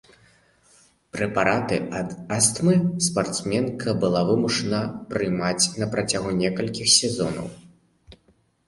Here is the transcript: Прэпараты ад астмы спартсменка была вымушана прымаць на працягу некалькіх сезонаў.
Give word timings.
Прэпараты 1.15 1.77
ад 1.99 2.09
астмы 2.37 2.73
спартсменка 3.09 3.95
была 4.05 4.21
вымушана 4.31 4.81
прымаць 5.13 5.61
на 5.83 5.91
працягу 5.95 6.29
некалькіх 6.43 6.87
сезонаў. 6.99 7.47